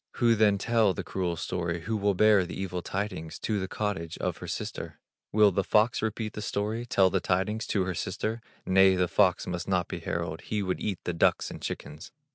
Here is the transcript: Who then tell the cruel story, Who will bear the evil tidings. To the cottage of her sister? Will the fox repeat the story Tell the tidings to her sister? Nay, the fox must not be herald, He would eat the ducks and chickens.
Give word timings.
Who 0.13 0.33
then 0.33 0.57
tell 0.57 0.95
the 0.95 1.03
cruel 1.03 1.35
story, 1.35 1.81
Who 1.81 1.95
will 1.95 2.15
bear 2.15 2.43
the 2.43 2.59
evil 2.59 2.81
tidings. 2.81 3.37
To 3.41 3.59
the 3.59 3.67
cottage 3.67 4.17
of 4.17 4.37
her 4.37 4.47
sister? 4.47 4.99
Will 5.31 5.51
the 5.51 5.63
fox 5.63 6.01
repeat 6.01 6.33
the 6.33 6.41
story 6.41 6.87
Tell 6.87 7.11
the 7.11 7.19
tidings 7.19 7.67
to 7.67 7.83
her 7.83 7.93
sister? 7.93 8.41
Nay, 8.65 8.95
the 8.95 9.07
fox 9.07 9.45
must 9.45 9.67
not 9.67 9.87
be 9.87 9.99
herald, 9.99 10.41
He 10.41 10.63
would 10.63 10.79
eat 10.79 10.97
the 11.03 11.13
ducks 11.13 11.51
and 11.51 11.61
chickens. 11.61 12.11